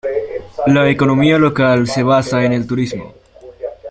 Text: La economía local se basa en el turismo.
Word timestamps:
La 0.65 0.89
economía 0.89 1.37
local 1.37 1.85
se 1.85 2.01
basa 2.01 2.43
en 2.43 2.53
el 2.53 2.65
turismo. 2.65 3.13